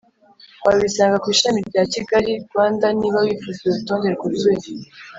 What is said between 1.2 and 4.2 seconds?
ku Ishami rya Kigali Rwanda Niba wifuza urutonde